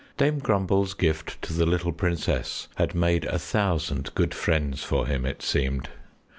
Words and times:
Dame 0.17 0.39
Grumble's 0.39 0.95
gift 0.95 1.39
to 1.43 1.53
the 1.53 1.67
little 1.67 1.91
princess 1.91 2.67
had 2.77 2.95
made 2.95 3.23
a 3.25 3.37
thousand 3.37 4.15
good 4.15 4.33
friends 4.33 4.83
for 4.83 5.05
him, 5.05 5.27
it 5.27 5.43
seemed. 5.43 5.89